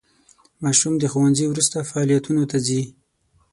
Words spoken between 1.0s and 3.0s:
ښوونځي وروسته فعالیتونو ته ځي.